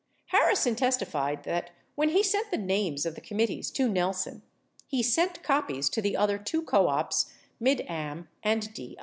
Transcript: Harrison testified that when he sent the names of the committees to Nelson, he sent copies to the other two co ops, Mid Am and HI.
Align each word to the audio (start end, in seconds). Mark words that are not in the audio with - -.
Harrison 0.29 0.75
testified 0.75 1.43
that 1.43 1.69
when 1.93 2.09
he 2.09 2.23
sent 2.23 2.49
the 2.49 2.57
names 2.57 3.05
of 3.05 3.13
the 3.13 3.21
committees 3.21 3.69
to 3.69 3.87
Nelson, 3.87 4.41
he 4.87 5.03
sent 5.03 5.43
copies 5.43 5.91
to 5.91 6.01
the 6.01 6.17
other 6.17 6.39
two 6.39 6.63
co 6.63 6.87
ops, 6.87 7.31
Mid 7.59 7.81
Am 7.81 8.27
and 8.41 8.67
HI. 8.75 8.95